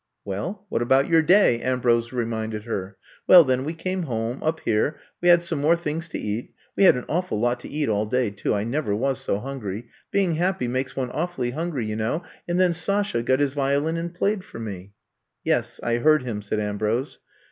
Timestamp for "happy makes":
10.37-10.95